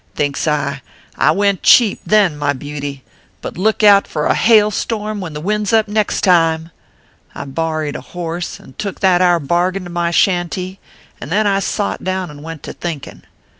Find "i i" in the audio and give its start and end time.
0.47-1.29